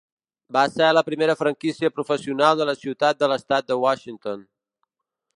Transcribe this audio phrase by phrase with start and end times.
[0.55, 4.43] Va ser la primera franquícia professional de la ciutat de l'estat de Washington.